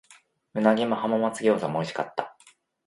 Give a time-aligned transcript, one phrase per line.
[0.55, 2.35] 鰻も浜松餃子も美味しかった。